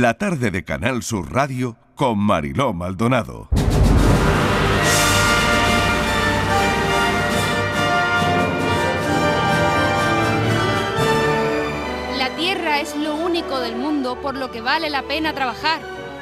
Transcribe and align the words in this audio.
la 0.00 0.14
tarde 0.14 0.50
de 0.50 0.64
Canal 0.64 1.02
Sur 1.02 1.30
Radio 1.30 1.76
con 1.94 2.18
Mariló 2.18 2.72
Maldonado. 2.72 3.50
La 12.16 12.34
tierra 12.36 12.80
es 12.80 12.96
lo 12.96 13.16
único 13.16 13.60
del 13.60 13.76
mundo 13.76 14.18
por 14.22 14.34
lo 14.34 14.50
que 14.50 14.62
vale 14.62 14.88
la 14.88 15.02
pena 15.02 15.34
trabajar, 15.34 15.80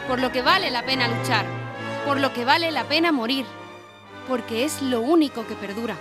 por 0.09 0.21
lo 0.21 0.33
que 0.33 0.43
vale 0.43 0.73
la 0.73 0.85
pena 0.85 1.07
luchar, 1.07 1.45
por 2.05 2.19
lo 2.19 2.33
que 2.33 2.45
vale 2.45 2.73
la 2.73 2.85
pena 2.85 3.13
morir, 3.13 3.47
porque 4.27 4.65
es 4.65 4.83
lo 4.83 5.01
único 5.01 5.47
que 5.47 5.55
perdura. 5.55 5.95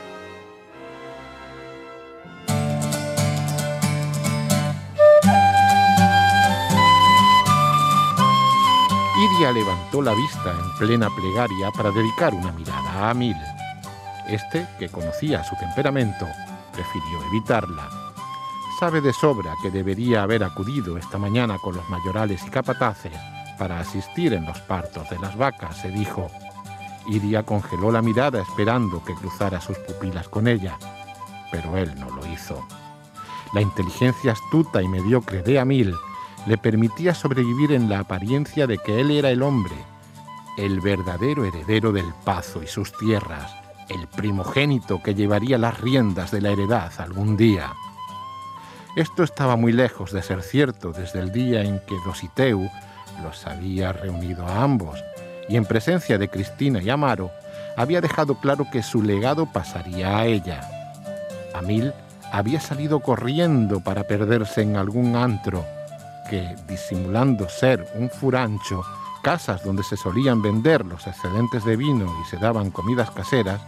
Levantó 9.39 10.01
la 10.01 10.13
vista 10.13 10.51
en 10.51 10.77
plena 10.77 11.09
plegaria 11.15 11.71
para 11.71 11.91
dedicar 11.91 12.33
una 12.33 12.51
mirada 12.51 13.09
a 13.09 13.13
Mil. 13.13 13.37
Este, 14.27 14.67
que 14.77 14.89
conocía 14.89 15.45
su 15.45 15.55
temperamento, 15.55 16.27
prefirió 16.73 17.23
evitarla. 17.29 17.89
Sabe 18.79 18.99
de 18.99 19.13
sobra 19.13 19.55
que 19.63 19.71
debería 19.71 20.23
haber 20.23 20.43
acudido 20.43 20.97
esta 20.97 21.17
mañana 21.17 21.57
con 21.57 21.73
los 21.73 21.89
mayorales 21.89 22.45
y 22.45 22.49
capataces 22.49 23.13
para 23.57 23.79
asistir 23.79 24.33
en 24.33 24.45
los 24.45 24.59
partos 24.59 25.09
de 25.09 25.17
las 25.19 25.37
vacas, 25.37 25.77
se 25.77 25.89
dijo. 25.89 26.29
Iria 27.07 27.43
congeló 27.43 27.91
la 27.93 28.01
mirada 28.01 28.41
esperando 28.41 29.03
que 29.05 29.15
cruzara 29.15 29.61
sus 29.61 29.77
pupilas 29.79 30.27
con 30.27 30.49
ella, 30.49 30.77
pero 31.49 31.77
él 31.77 31.97
no 31.97 32.09
lo 32.09 32.27
hizo. 32.27 32.61
La 33.53 33.61
inteligencia 33.61 34.33
astuta 34.33 34.83
y 34.83 34.87
mediocre 34.89 35.41
de 35.41 35.59
Amil 35.59 35.95
le 36.49 36.57
permitía 36.57 37.13
sobrevivir 37.13 37.73
en 37.73 37.89
la 37.89 37.99
apariencia 37.99 38.65
de 38.65 38.79
que 38.79 38.99
él 38.99 39.11
era 39.11 39.29
el 39.29 39.43
hombre, 39.43 39.75
el 40.57 40.81
verdadero 40.81 41.45
heredero 41.45 41.91
del 41.91 42.11
Pazo 42.25 42.63
y 42.63 42.67
sus 42.67 42.91
tierras, 42.97 43.55
el 43.87 44.07
primogénito 44.07 44.99
que 45.03 45.13
llevaría 45.13 45.59
las 45.59 45.79
riendas 45.79 46.31
de 46.31 46.41
la 46.41 46.49
heredad 46.49 46.91
algún 46.97 47.37
día. 47.37 47.73
Esto 48.95 49.21
estaba 49.21 49.57
muy 49.57 49.71
lejos 49.73 50.11
de 50.11 50.23
ser 50.23 50.41
cierto 50.41 50.91
desde 50.91 51.19
el 51.19 51.31
día 51.31 51.61
en 51.61 51.81
que 51.85 51.95
Dositeu 52.03 52.67
los 53.21 53.45
había 53.45 53.93
reunido 53.93 54.47
a 54.47 54.63
ambos 54.63 54.99
y 55.49 55.55
en 55.55 55.65
presencia 55.65 56.17
de 56.17 56.29
Cristina 56.29 56.81
y 56.81 56.89
Amaro 56.89 57.29
había 57.77 58.01
dejado 58.01 58.39
claro 58.39 58.65
que 58.71 58.81
su 58.81 59.03
legado 59.03 59.45
pasaría 59.45 60.17
a 60.17 60.25
ella. 60.25 60.67
Amil 61.53 61.93
había 62.31 62.59
salido 62.59 63.01
corriendo 63.01 63.81
para 63.81 64.05
perderse 64.05 64.63
en 64.63 64.77
algún 64.77 65.15
antro 65.15 65.63
que, 66.29 66.55
disimulando 66.67 67.49
ser 67.49 67.85
un 67.95 68.09
furancho, 68.09 68.83
casas 69.23 69.63
donde 69.63 69.83
se 69.83 69.97
solían 69.97 70.41
vender 70.41 70.85
los 70.85 71.07
excedentes 71.07 71.65
de 71.65 71.75
vino 71.75 72.05
y 72.21 72.29
se 72.29 72.37
daban 72.37 72.71
comidas 72.71 73.11
caseras, 73.11 73.61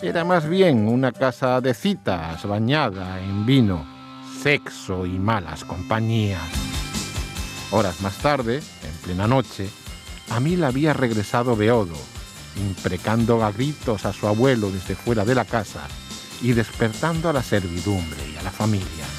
era 0.00 0.24
más 0.24 0.48
bien 0.48 0.86
una 0.86 1.10
casa 1.10 1.60
de 1.60 1.74
citas 1.74 2.44
bañada 2.46 3.20
en 3.20 3.44
vino, 3.46 3.84
sexo 4.42 5.06
y 5.06 5.18
malas 5.18 5.64
compañías. 5.64 6.42
Horas 7.70 8.00
más 8.00 8.16
tarde, 8.18 8.58
en 8.58 8.94
plena 9.02 9.26
noche, 9.26 9.68
Amil 10.30 10.64
había 10.64 10.92
regresado 10.92 11.56
Beodo, 11.56 11.96
imprecando 12.56 13.44
a 13.44 13.50
gritos 13.50 14.04
a 14.04 14.12
su 14.12 14.28
abuelo 14.28 14.70
desde 14.70 14.94
fuera 14.94 15.24
de 15.24 15.34
la 15.34 15.44
casa 15.44 15.80
y 16.42 16.52
despertando 16.52 17.28
a 17.28 17.32
la 17.32 17.42
servidumbre 17.42 18.28
y 18.32 18.36
a 18.36 18.42
la 18.42 18.50
familia. 18.50 19.17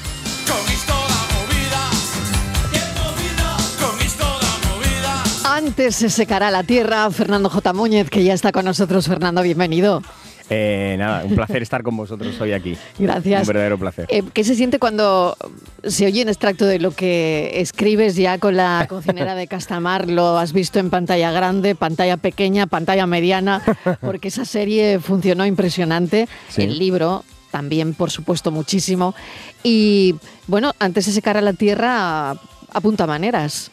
Antes 5.60 5.96
se 5.96 6.08
secará 6.08 6.50
la 6.50 6.62
tierra, 6.62 7.10
Fernando 7.10 7.50
J. 7.50 7.74
Muñez, 7.74 8.08
que 8.08 8.24
ya 8.24 8.32
está 8.32 8.50
con 8.50 8.64
nosotros. 8.64 9.06
Fernando, 9.06 9.42
bienvenido. 9.42 10.02
Eh, 10.48 10.96
nada, 10.98 11.22
un 11.22 11.34
placer 11.34 11.60
estar 11.60 11.82
con 11.82 11.94
vosotros 11.98 12.40
hoy 12.40 12.54
aquí. 12.54 12.78
Gracias. 12.98 13.42
Un 13.42 13.46
verdadero 13.46 13.78
placer. 13.78 14.06
Eh, 14.08 14.22
¿Qué 14.32 14.42
se 14.42 14.54
siente 14.54 14.78
cuando 14.78 15.36
se 15.84 16.06
oye 16.06 16.22
un 16.22 16.30
extracto 16.30 16.64
de 16.64 16.78
lo 16.78 16.92
que 16.92 17.60
escribes 17.60 18.16
ya 18.16 18.38
con 18.38 18.56
la 18.56 18.86
cocinera 18.88 19.34
de 19.34 19.48
Castamar? 19.48 20.08
Lo 20.08 20.38
has 20.38 20.54
visto 20.54 20.78
en 20.78 20.88
pantalla 20.88 21.30
grande, 21.30 21.74
pantalla 21.74 22.16
pequeña, 22.16 22.66
pantalla 22.66 23.06
mediana, 23.06 23.62
porque 24.00 24.28
esa 24.28 24.46
serie 24.46 24.98
funcionó 24.98 25.44
impresionante. 25.44 26.26
Sí. 26.48 26.62
El 26.62 26.78
libro 26.78 27.22
también, 27.50 27.92
por 27.92 28.10
supuesto, 28.10 28.50
muchísimo. 28.50 29.14
Y 29.62 30.14
bueno, 30.46 30.72
antes 30.78 31.04
se 31.04 31.12
secara 31.12 31.42
la 31.42 31.52
tierra, 31.52 32.34
apunta 32.72 33.06
maneras. 33.06 33.70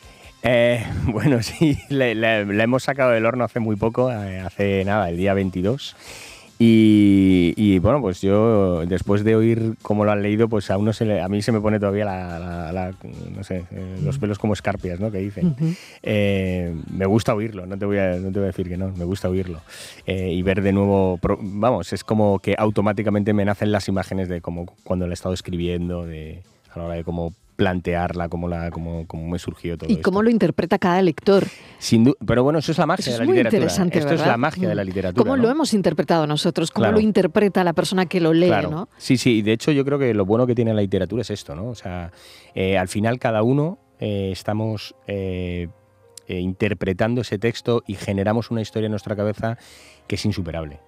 Eh, 0.49 0.81
bueno, 1.07 1.43
sí, 1.43 1.77
la, 1.89 2.13
la- 2.13 2.43
la 2.45 2.63
hemos 2.63 2.83
sacado 2.83 3.11
del 3.11 3.25
horno 3.25 3.43
hace 3.43 3.59
muy 3.59 3.75
poco, 3.75 4.11
eh, 4.11 4.39
hace 4.39 4.83
nada, 4.85 5.09
el 5.09 5.17
día 5.17 5.33
22. 5.33 5.95
Y, 6.59 7.53
y, 7.55 7.77
bueno, 7.77 8.01
pues 8.01 8.19
yo 8.19 8.83
después 8.87 9.23
de 9.23 9.35
oír 9.35 9.75
cómo 9.83 10.05
lo 10.05 10.11
han 10.11 10.23
leído, 10.23 10.49
pues 10.49 10.71
a 10.71 10.77
uno 10.79 10.91
se 10.91 11.05
le- 11.05 11.21
a 11.21 11.27
mí 11.27 11.43
se 11.43 11.51
me 11.51 11.61
pone 11.61 11.79
todavía 11.79 12.03
la, 12.05 12.71
la- 12.71 12.93
no 13.35 13.43
sé, 13.43 13.65
eh, 13.69 13.97
los 14.03 14.17
pelos 14.17 14.39
como 14.39 14.53
escarpias, 14.53 14.99
¿no? 14.99 15.11
Que 15.11 15.19
dicen. 15.19 15.55
Eh, 16.01 16.73
me 16.91 17.05
gusta 17.05 17.35
oírlo, 17.35 17.67
no 17.67 17.77
te 17.77 17.85
voy 17.85 17.99
a, 17.99 18.15
no 18.15 18.31
te 18.31 18.39
voy 18.39 18.43
a 18.45 18.47
decir 18.47 18.67
que 18.69 18.77
no, 18.77 18.91
me 18.97 19.03
gusta 19.05 19.29
oírlo. 19.29 19.61
Eh, 20.07 20.31
y 20.33 20.41
ver 20.41 20.63
de 20.63 20.73
nuevo, 20.73 21.19
vamos, 21.41 21.93
es 21.93 22.03
como 22.03 22.39
que 22.39 22.55
automáticamente 22.57 23.33
me 23.33 23.45
nacen 23.45 23.71
las 23.71 23.87
imágenes 23.87 24.27
de 24.27 24.41
como 24.41 24.65
cuando 24.83 25.05
la 25.05 25.11
he 25.11 25.13
estado 25.13 25.35
escribiendo, 25.35 26.07
de 26.07 26.41
a 26.73 26.79
la 26.79 26.85
hora 26.85 26.95
de 26.95 27.03
cómo 27.03 27.33
plantearla, 27.57 28.29
cómo, 28.29 28.47
la, 28.47 28.71
cómo, 28.71 29.05
cómo 29.07 29.27
me 29.27 29.37
surgió 29.39 29.77
todo 29.77 29.89
Y 29.89 29.93
esto. 29.93 30.03
cómo 30.03 30.21
lo 30.23 30.29
interpreta 30.29 30.79
cada 30.79 31.01
lector. 31.01 31.45
Sin 31.79 32.13
pero 32.25 32.43
bueno, 32.43 32.59
eso 32.59 32.71
es 32.71 32.77
la 32.77 32.85
magia 32.85 33.01
Eso 33.01 33.09
de 33.11 33.15
es 33.15 33.19
la 33.19 33.25
muy 33.25 33.33
literatura. 33.33 33.57
interesante, 33.57 33.99
Esto 33.99 34.13
es 34.13 34.21
la 34.25 34.37
magia 34.37 34.69
de 34.69 34.75
la 34.75 34.83
Mm. 34.83 34.87
literatura. 34.87 35.21
¿Cómo 35.23 35.35
¿no? 35.35 35.43
lo 35.43 35.49
hemos 35.49 35.73
interpretado 35.73 36.25
nosotros? 36.27 36.71
¿Cómo 36.71 36.83
Claro. 36.85 36.95
lo 36.97 37.01
interpreta 37.01 37.63
la 37.65 37.73
persona 37.73 38.05
que 38.05 38.21
lo 38.21 38.31
lee, 38.31 38.47
Claro. 38.47 38.69
no? 38.69 38.89
Sí, 38.97 39.17
sí, 39.17 39.39
y 39.39 39.41
de 39.41 39.51
hecho 39.51 39.71
yo 39.71 39.83
creo 39.83 39.99
que 39.99 40.13
lo 40.13 40.25
bueno 40.25 40.47
que 40.47 40.55
tiene 40.55 40.73
la 40.73 40.81
literatura 40.81 41.23
es 41.23 41.31
esto, 41.31 41.55
¿no? 41.55 41.67
O 41.67 41.75
sea, 41.75 42.11
eh, 42.55 42.77
al 42.77 42.87
final 42.87 43.19
cada 43.19 43.43
uno 43.43 43.79
eh, 43.99 44.29
estamos 44.31 44.95
eh, 45.07 45.67
interpretando 46.27 47.21
ese 47.21 47.39
texto 47.39 47.83
y 47.87 47.95
generamos 47.95 48.51
una 48.51 48.61
historia 48.61 48.85
en 48.87 48.91
nuestra 48.91 49.15
cabeza 49.15 49.57
que 50.07 50.15
es 50.15 50.25
insuperable. 50.25 50.79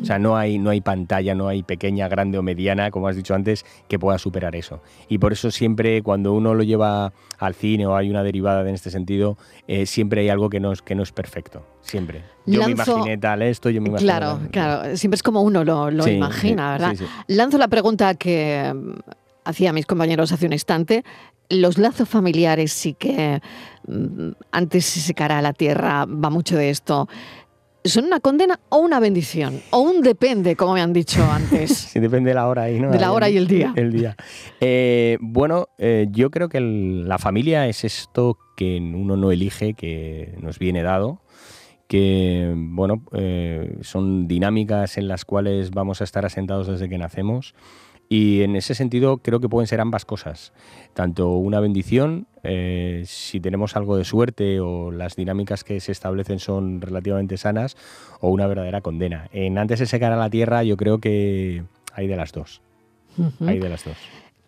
O 0.00 0.04
sea, 0.04 0.18
no 0.18 0.36
hay, 0.36 0.58
no 0.58 0.70
hay 0.70 0.80
pantalla, 0.80 1.34
no 1.34 1.48
hay 1.48 1.62
pequeña, 1.62 2.06
grande 2.08 2.38
o 2.38 2.42
mediana, 2.42 2.90
como 2.90 3.08
has 3.08 3.16
dicho 3.16 3.34
antes, 3.34 3.64
que 3.88 3.98
pueda 3.98 4.18
superar 4.18 4.54
eso. 4.54 4.80
Y 5.08 5.18
por 5.18 5.32
eso 5.32 5.50
siempre 5.50 6.02
cuando 6.02 6.32
uno 6.32 6.54
lo 6.54 6.62
lleva 6.62 7.12
al 7.38 7.54
cine 7.54 7.86
o 7.86 7.96
hay 7.96 8.08
una 8.10 8.22
derivada 8.22 8.60
en 8.68 8.74
este 8.74 8.90
sentido, 8.90 9.36
eh, 9.66 9.86
siempre 9.86 10.20
hay 10.20 10.28
algo 10.28 10.48
que 10.50 10.60
no 10.60 10.72
es, 10.72 10.80
que 10.82 10.94
no 10.94 11.02
es 11.02 11.10
perfecto. 11.12 11.66
Siempre. 11.80 12.22
Yo 12.46 12.62
me 12.64 12.70
imaginé 12.72 13.18
tal 13.18 13.42
esto, 13.42 13.70
yo 13.70 13.80
me 13.80 13.88
imaginé 13.88 14.06
Claro, 14.12 14.36
tal- 14.38 14.50
claro. 14.50 14.96
Siempre 14.96 15.16
es 15.16 15.22
como 15.22 15.42
uno 15.42 15.64
lo, 15.64 15.90
lo 15.90 16.04
Sí, 16.04 16.10
imagina, 16.12 16.76
sí, 16.76 16.82
¿verdad? 16.82 16.94
sí, 16.96 17.04
Lanzo 17.34 17.58
la 17.58 17.68
pregunta 17.68 18.14
que 18.14 18.72
mm, 18.74 18.90
hacía 19.44 19.72
mis 19.72 19.86
compañeros 19.86 20.30
hace 20.32 20.46
un 20.46 20.52
instante. 20.52 21.04
Los 21.48 21.78
lazos 21.78 22.08
familiares 22.08 22.72
sí 22.72 22.94
que 22.94 23.40
mm, 23.88 24.28
antes 24.52 24.84
se 24.84 25.00
secará 25.00 25.42
la 25.42 25.52
tierra, 25.52 26.04
va 26.04 26.30
mucho 26.30 26.56
de 26.56 26.70
esto. 26.70 27.08
¿Son 27.84 28.04
una 28.04 28.20
condena 28.20 28.60
o 28.68 28.78
una 28.78 29.00
bendición? 29.00 29.60
O 29.70 29.80
un 29.80 30.02
depende, 30.02 30.54
como 30.54 30.74
me 30.74 30.82
han 30.82 30.92
dicho 30.92 31.22
antes. 31.30 31.70
Sí, 31.90 31.98
depende 31.98 32.28
de 32.30 32.34
la 32.34 32.46
hora 32.46 32.62
ahí, 32.64 32.78
¿no? 32.78 32.90
De 32.90 32.98
la 33.00 33.12
hora 33.12 33.28
y 33.30 33.36
el 33.38 33.46
día. 33.46 33.72
El 33.74 33.90
día. 33.92 34.16
Eh, 34.60 35.16
bueno, 35.20 35.68
eh, 35.78 36.06
yo 36.10 36.30
creo 36.30 36.48
que 36.48 36.58
el- 36.58 37.08
la 37.08 37.18
familia 37.18 37.66
es 37.68 37.84
esto 37.84 38.36
que 38.56 38.76
uno 38.78 39.16
no 39.16 39.32
elige, 39.32 39.72
que 39.74 40.34
nos 40.40 40.58
viene 40.58 40.82
dado, 40.82 41.22
que, 41.88 42.52
bueno, 42.54 43.02
eh, 43.14 43.78
son 43.80 44.28
dinámicas 44.28 44.98
en 44.98 45.08
las 45.08 45.24
cuales 45.24 45.70
vamos 45.70 46.00
a 46.00 46.04
estar 46.04 46.26
asentados 46.26 46.66
desde 46.68 46.88
que 46.88 46.98
nacemos. 46.98 47.54
Y 48.12 48.42
en 48.42 48.56
ese 48.56 48.74
sentido 48.74 49.18
creo 49.18 49.38
que 49.38 49.48
pueden 49.48 49.68
ser 49.68 49.80
ambas 49.80 50.04
cosas. 50.04 50.52
Tanto 50.94 51.34
una 51.34 51.60
bendición, 51.60 52.26
eh, 52.42 53.04
si 53.06 53.38
tenemos 53.38 53.76
algo 53.76 53.96
de 53.96 54.02
suerte 54.02 54.58
o 54.58 54.90
las 54.90 55.14
dinámicas 55.14 55.62
que 55.62 55.78
se 55.78 55.92
establecen 55.92 56.40
son 56.40 56.80
relativamente 56.80 57.36
sanas, 57.36 57.76
o 58.20 58.30
una 58.30 58.48
verdadera 58.48 58.80
condena. 58.80 59.28
En 59.32 59.58
Antes 59.58 59.78
de 59.78 59.86
secar 59.86 60.12
a 60.12 60.16
la 60.16 60.28
tierra 60.28 60.64
yo 60.64 60.76
creo 60.76 60.98
que 60.98 61.62
hay 61.94 62.08
de 62.08 62.16
las 62.16 62.32
dos. 62.32 62.62
Hay 63.46 63.60
de 63.60 63.68
las 63.68 63.84
dos. 63.84 63.96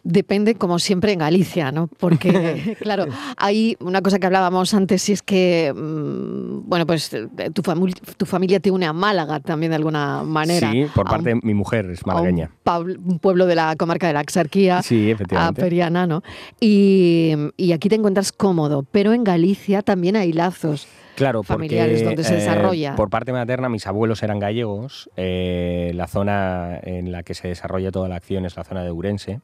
Depende, 0.04 0.56
como 0.56 0.80
siempre, 0.80 1.12
en 1.12 1.20
Galicia, 1.20 1.70
¿no? 1.70 1.86
Porque, 1.98 2.76
claro, 2.80 3.06
hay 3.36 3.76
una 3.80 4.02
cosa 4.02 4.18
que 4.18 4.26
hablábamos 4.26 4.74
antes 4.74 5.08
y 5.08 5.12
es 5.12 5.22
que, 5.22 5.72
mm, 5.72 6.68
bueno, 6.68 6.86
pues 6.86 7.12
eh, 7.14 7.28
tu, 7.54 7.62
tu 8.16 8.26
familia 8.26 8.58
te 8.58 8.70
une 8.72 8.84
a 8.86 8.92
Málaga 8.92 9.38
también 9.38 9.70
de 9.70 9.76
alguna 9.76 10.24
manera. 10.24 10.72
Sí, 10.72 10.86
por 10.92 11.06
a 11.06 11.10
parte 11.10 11.32
un- 11.34 11.40
de 11.40 11.46
mi 11.46 11.54
mujer, 11.54 11.88
es 11.90 12.00
a 12.00 12.02
un 12.04 12.14
malagueña. 12.14 12.50
pabl- 12.64 12.98
Un, 12.98 13.20
pueblo 13.20 13.46
de 13.46 13.54
la 13.54 13.76
comarca 13.76 14.08
de 14.08 14.12
la 14.14 14.20
Axarquía. 14.20 14.82
Sí, 14.82 15.08
a 15.08 15.12
efectivamente. 15.12 15.60
Periana, 15.62 16.06
¿no? 16.08 16.22
Y, 16.58 17.34
y 17.56 17.72
aquí 17.72 17.88
te 17.88 17.94
encuentras 17.94 18.32
cómodo, 18.32 18.84
pero 18.90 19.12
en 19.12 19.22
Galicia 19.22 19.82
también 19.82 20.16
hay 20.16 20.32
lazos. 20.32 20.88
Claro, 21.14 21.42
familiares 21.42 22.00
porque, 22.02 22.04
donde 22.06 22.24
se 22.24 22.34
eh, 22.34 22.36
desarrolla. 22.38 22.96
por 22.96 23.10
parte 23.10 23.32
materna, 23.32 23.68
mis 23.68 23.86
abuelos 23.86 24.22
eran 24.22 24.38
gallegos. 24.38 25.10
eh, 25.16 25.92
la 25.94 26.08
zona 26.08 26.78
en 26.82 27.12
la 27.12 27.22
que 27.22 27.34
se 27.34 27.48
desarrolla 27.48 27.90
toda 27.92 28.08
la 28.08 28.16
acción 28.16 28.46
es 28.46 28.56
la 28.56 28.64
zona 28.64 28.82
de 28.82 28.90
Urense. 28.90 29.40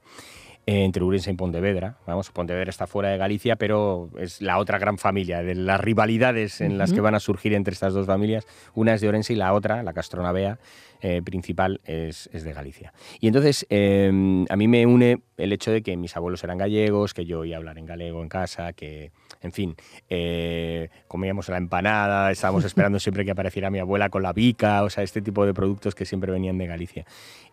Entre 0.71 1.03
Urense 1.03 1.31
y 1.31 1.35
Pontevedra. 1.35 1.97
Vamos, 2.07 2.31
Pontevedra 2.31 2.69
está 2.69 2.87
fuera 2.87 3.09
de 3.09 3.17
Galicia, 3.17 3.57
pero 3.57 4.11
es 4.19 4.43
la 4.43 4.59
otra 4.59 4.79
gran 4.79 4.99
familia, 4.99 5.43
de 5.43 5.55
las 5.55 5.81
rivalidades 5.81 6.61
en 6.61 6.77
las 6.77 6.93
que 6.93 7.01
van 7.01 7.15
a 7.15 7.21
surgir 7.21 7.55
entre 7.55 7.73
estas 7.73 7.95
dos 7.95 8.07
familias. 8.07 8.47
Una 8.75 8.93
es 8.93 9.01
de 9.01 9.09
Orense 9.09 9.33
y 9.33 9.37
la 9.37 9.55
otra, 9.55 9.83
la 9.83 9.95
Castronavea, 9.95 10.59
eh, 11.01 11.23
principal 11.23 11.81
es, 11.85 12.29
de 12.33 12.53
Galicia. 12.53 12.93
Y 13.21 13.29
entonces 13.29 13.67
em, 13.71 14.47
a 14.49 14.57
mí 14.57 14.69
me 14.69 14.85
une 14.87 15.23
el 15.37 15.53
hecho 15.53 15.71
de 15.71 15.83
que 15.83 15.97
mis 15.97 16.17
abuelos 16.17 16.43
eran 16.45 16.59
gallegos, 16.59 17.15
que 17.15 17.25
yo 17.25 17.41
oía 17.41 17.57
hablar 17.57 17.79
en 17.79 17.87
galego 17.87 18.23
en 18.23 18.29
casa, 18.29 18.73
que, 18.73 19.13
en 19.41 19.53
fin, 19.53 19.77
eh, 20.09 20.89
comíamos 21.07 21.49
la 21.49 21.57
empanada, 21.57 22.31
estábamos 22.31 22.65
esperando 22.65 22.99
siempre 22.99 23.25
que 23.25 23.31
apareciera 23.31 23.71
mi 23.71 23.79
abuela 23.79 24.09
con 24.11 24.23
la 24.23 24.33
bica, 24.33 24.83
o 24.83 24.91
sea, 24.91 25.05
este 25.05 25.23
tipo 25.23 25.47
de 25.47 25.55
productos 25.55 25.95
que 25.95 26.05
siempre 26.05 26.33
venían 26.33 26.59
de 26.59 26.67
Galicia. 26.67 27.07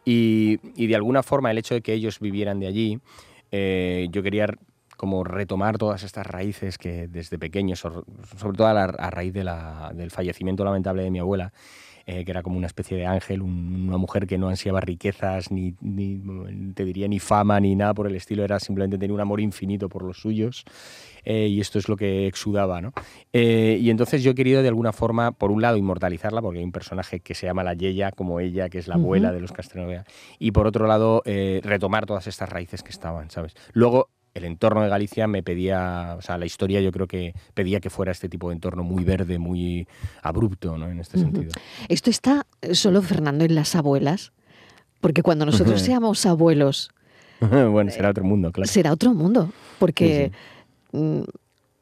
Y, 0.04 0.58
de 0.88 0.96
alguna 0.96 1.24
forma 1.24 1.52
el 1.52 1.58
hecho 1.58 1.76
de 1.76 1.82
que 1.82 1.94
ellos 1.94 2.20
vivieran 2.20 2.60
de 2.60 2.68
allí, 2.68 3.00
eh, 3.52 4.08
yo 4.12 4.24
quería 4.24 4.48
como 4.98 5.24
retomar 5.24 5.78
todas 5.78 6.04
estas 6.04 6.26
raíces 6.26 6.78
que 6.78 7.08
desde 7.08 7.38
pequeño, 7.38 7.76
sobre 7.76 8.02
todo 8.56 8.68
a, 8.68 8.88
raíz 8.88 9.34
del 9.34 10.12
fallecimiento 10.12 10.64
lamentable 10.64 11.04
de 11.04 11.12
mi 11.12 11.20
abuela, 11.20 11.54
eh, 12.08 12.24
que 12.24 12.32
era 12.32 12.44
como 12.44 12.58
una 12.58 12.68
especie 12.68 12.96
de 12.98 13.06
ángel, 13.06 13.42
una 13.42 13.98
mujer 13.98 14.28
que 14.28 14.38
no 14.38 14.48
ansiaba 14.50 14.80
riquezas, 14.80 15.52
ni, 15.52 15.72
te 16.74 16.86
diría 16.86 17.08
ni 17.08 17.20
fama, 17.20 17.60
ni 17.60 17.76
nada 17.76 17.94
por 17.94 18.06
el 18.06 18.16
estilo, 18.16 18.44
era 18.44 18.60
simplemente 18.60 18.98
tener 18.98 19.12
un 19.12 19.22
amor 19.22 19.42
infinito 19.42 19.90
por 19.90 20.04
los 20.04 20.20
suyos. 20.20 20.66
Eh, 21.24 21.48
y 21.48 21.60
esto 21.60 21.80
es 21.80 21.90
lo 21.90 21.98
que 21.98 22.28
exudaba. 22.28 22.82
¿no? 22.82 22.94
Eh, 23.34 23.80
y 23.82 23.90
entonces 23.90 24.22
yo 24.22 24.32
he 24.32 24.36
querido 24.36 24.62
de 24.62 24.68
alguna 24.68 24.94
forma, 24.94 25.32
por 25.32 25.50
un 25.50 25.62
lado, 25.62 25.78
inmortalizarla, 25.78 26.42
porque 26.42 26.60
hay 26.60 26.66
un 26.66 26.72
personaje 26.72 27.22
que 27.22 27.34
se 27.34 27.48
llama 27.48 27.64
la 27.64 27.74
Yeya, 27.74 28.12
como 28.12 28.40
ella, 28.40 28.70
que 28.70 28.78
es 28.78 28.88
la 28.88 28.96
abuela 28.96 29.32
de 29.32 29.40
los 29.40 29.52
Castanovea, 29.52 30.06
y 30.38 30.52
por 30.52 30.68
otro 30.68 30.86
lado, 30.86 31.24
retomar 31.26 32.06
todas 32.06 32.28
estas 32.28 32.50
raíces 32.50 32.84
que 32.84 32.92
estaban, 32.92 33.32
¿sabes? 33.32 33.56
Luego, 33.74 34.10
el 34.36 34.44
entorno 34.44 34.84
de 34.84 34.90
Galicia 34.90 35.28
me 35.28 35.42
pedía, 35.42 36.16
o 36.20 36.22
sea, 36.22 36.38
la 36.38 36.46
historia 36.46 36.82
yo 36.82 36.92
creo 36.92 37.08
que 37.08 37.34
pedía 37.54 37.80
que 37.80 37.90
fuera 37.90 38.12
este 38.12 38.28
tipo 38.28 38.50
de 38.50 38.56
entorno 38.56 38.84
muy 38.84 39.06
verde, 39.06 39.40
muy 39.40 39.88
abrupto, 40.22 40.78
¿no? 40.78 40.90
En 40.90 41.00
este 41.00 41.18
sentido. 41.18 41.54
Esto 41.88 42.10
está 42.10 42.46
solo, 42.74 43.02
Fernando, 43.02 43.46
en 43.46 43.56
las 43.56 43.76
abuelas, 43.76 44.34
porque 45.00 45.24
cuando 45.24 45.46
nosotros 45.46 45.82
seamos 45.82 46.26
abuelos... 46.26 46.92
bueno, 47.40 47.90
será 47.92 48.10
otro 48.10 48.26
mundo, 48.26 48.52
claro. 48.52 48.70
Será 48.70 48.92
otro 48.92 49.14
mundo, 49.14 49.52
porque... 49.80 50.32
Mm, 50.92 51.22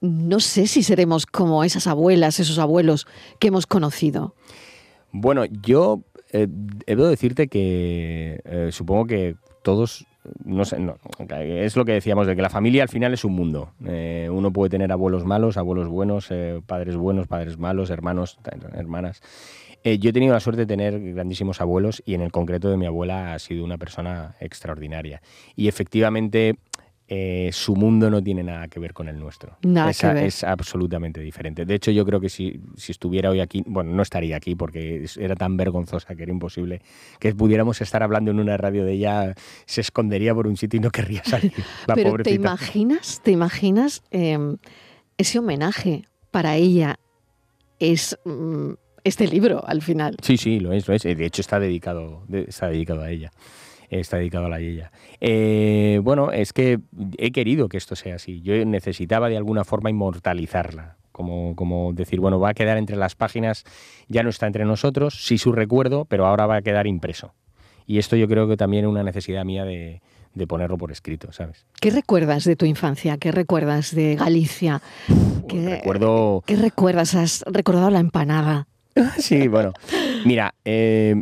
no 0.02 0.42
sé 0.42 0.68
si 0.68 0.84
seremos 0.84 1.26
como 1.26 1.64
esas 1.64 1.88
abuelas, 1.88 2.42
esos 2.42 2.60
abuelos 2.60 3.08
que 3.40 3.48
hemos 3.48 3.66
conocido. 3.66 4.36
Bueno, 5.14 5.46
yo 5.46 6.02
eh, 6.34 6.48
debo 6.50 7.08
decirte 7.08 7.48
que 7.48 8.42
eh, 8.44 8.70
supongo 8.74 9.06
que 9.06 9.38
todos 9.62 10.06
no 10.46 10.66
sé, 10.66 10.78
es 11.30 11.76
lo 11.76 11.86
que 11.86 11.94
decíamos, 11.94 12.28
de 12.28 12.36
que 12.36 12.42
la 12.42 12.50
familia 12.50 12.84
al 12.84 12.90
final 12.90 13.14
es 13.14 13.26
un 13.26 13.34
mundo. 13.34 13.72
Eh, 13.86 14.30
uno 14.32 14.52
puede 14.52 14.70
tener 14.70 14.92
abuelos 14.92 15.26
malos, 15.26 15.58
abuelos 15.58 15.88
buenos, 15.88 16.28
eh, 16.30 16.62
padres 16.66 16.96
buenos, 16.96 17.28
padres 17.28 17.58
malos, 17.58 17.90
hermanos, 17.90 18.40
hermanas. 18.74 19.22
Eh, 19.84 20.00
yo 20.00 20.12
he 20.12 20.14
tenido 20.14 20.34
la 20.34 20.40
suerte 20.40 20.62
de 20.62 20.66
tener 20.66 21.14
grandísimos 21.14 21.60
abuelos 21.60 22.02
y 22.06 22.14
en 22.14 22.22
el 22.22 22.32
concreto 22.32 22.70
de 22.70 22.78
mi 22.78 22.86
abuela 22.86 23.34
ha 23.34 23.40
sido 23.40 23.66
una 23.66 23.78
persona 23.78 24.36
extraordinaria. 24.40 25.22
Y 25.56 25.68
efectivamente 25.68 26.56
eh, 27.16 27.52
su 27.52 27.76
mundo 27.76 28.10
no 28.10 28.24
tiene 28.24 28.42
nada 28.42 28.68
que 28.68 28.80
ver 28.80 28.92
con 28.92 29.08
el 29.08 29.20
nuestro. 29.20 29.56
Nada 29.62 29.92
Es 29.92 30.44
absolutamente 30.44 31.22
diferente. 31.22 31.64
De 31.64 31.76
hecho, 31.76 31.92
yo 31.92 32.04
creo 32.08 32.20
que 32.20 32.28
si, 32.28 32.60
si, 32.76 32.92
estuviera 32.92 33.30
hoy 33.30 33.40
aquí, 33.40 33.64
bueno, 33.68 33.92
no 33.92 34.02
estaría 34.02 34.36
aquí 34.36 34.56
porque 34.56 35.06
era 35.20 35.36
tan 35.36 35.56
vergonzosa 35.56 36.16
que 36.16 36.24
era 36.24 36.32
imposible 36.32 36.82
que 37.20 37.36
pudiéramos 37.36 37.80
estar 37.82 38.02
hablando 38.02 38.32
en 38.32 38.40
una 38.40 38.58
radio 38.58 38.84
de 38.84 38.94
ella, 38.94 39.36
se 39.68 39.82
escondería 39.82 40.34
por 40.34 40.48
un 40.48 40.58
sitio 40.58 40.78
y 40.78 40.82
no 40.82 40.90
querría 40.90 41.24
salir. 41.26 41.54
La 41.86 41.94
Pero 41.94 42.18
¿te 42.18 42.32
imaginas, 42.32 43.22
te 43.24 43.30
imaginas 43.30 44.02
em, 44.10 44.58
ese 45.20 45.38
homenaje 45.38 46.06
para 46.32 46.56
ella 46.56 46.98
es 47.78 48.18
mm, 48.26 48.72
este 49.04 49.28
libro 49.28 49.64
al 49.68 49.84
final? 49.84 50.18
Sí, 50.24 50.38
sí, 50.38 50.60
lo 50.60 50.74
es, 50.74 50.88
lo 50.88 50.96
es. 50.96 51.04
De 51.04 51.26
hecho, 51.28 51.42
está 51.42 51.60
dedicado, 51.60 52.24
está 52.48 52.70
dedicado 52.70 53.04
a 53.04 53.12
ella 53.12 53.32
está 54.00 54.18
dedicado 54.18 54.46
a 54.46 54.50
la 54.50 54.60
Yeya. 54.60 54.92
Eh, 55.20 56.00
bueno, 56.04 56.32
es 56.32 56.54
que 56.54 56.80
he 57.18 57.32
querido 57.32 57.70
que 57.70 57.78
esto 57.78 57.96
sea 57.96 58.16
así. 58.16 58.42
Yo 58.42 58.54
necesitaba 58.66 59.30
de 59.30 59.38
alguna 59.38 59.64
forma 59.64 59.90
inmortalizarla. 59.90 60.98
Como, 61.12 61.56
como 61.56 61.94
decir, 61.94 62.20
bueno, 62.20 62.40
va 62.40 62.50
a 62.50 62.54
quedar 62.56 62.78
entre 62.78 62.96
las 62.96 63.14
páginas, 63.14 63.66
ya 64.08 64.24
no 64.24 64.30
está 64.30 64.48
entre 64.48 64.66
nosotros, 64.66 65.24
sí 65.24 65.38
su 65.38 65.52
recuerdo, 65.52 66.06
pero 66.06 66.26
ahora 66.26 66.48
va 66.48 66.56
a 66.56 66.62
quedar 66.64 66.88
impreso. 66.88 67.36
Y 67.86 68.00
esto 68.00 68.16
yo 68.16 68.28
creo 68.28 68.48
que 68.48 68.58
también 68.58 68.86
es 68.86 68.90
una 68.90 69.04
necesidad 69.04 69.46
mía 69.46 69.64
de, 69.64 70.02
ponerlo 70.48 70.78
por 70.78 70.92
escrito, 70.92 71.32
¿sabes? 71.32 71.66
¿Qué 71.80 71.92
recuerdas 71.92 72.46
de 72.46 72.56
tu 72.56 72.66
infancia? 72.66 73.18
¿Qué 73.18 73.32
recuerdas 73.32 73.94
de 73.94 74.16
Galicia? 74.16 74.82
¿Qué, 75.48 75.70
recuerdo... 75.70 76.44
¿Qué 76.48 76.56
recuerdas? 76.56 77.14
¿Has 77.14 77.44
recordado 77.46 77.92
la 77.92 78.00
empanada? 78.00 78.68
sí, 79.18 79.48
bueno. 79.48 79.74
Mira, 80.26 80.56
eh, 80.66 81.22